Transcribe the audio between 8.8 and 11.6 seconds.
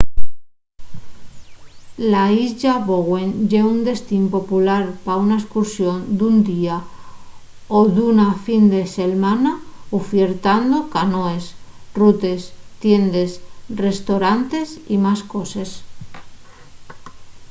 selmana ufiertando canoes